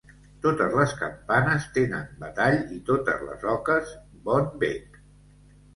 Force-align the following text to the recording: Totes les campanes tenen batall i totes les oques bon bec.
Totes 0.45 0.77
les 0.77 0.95
campanes 1.01 1.67
tenen 1.77 2.09
batall 2.25 2.59
i 2.77 2.81
totes 2.91 3.23
les 3.29 3.47
oques 3.55 3.95
bon 4.31 4.53
bec. 4.65 5.03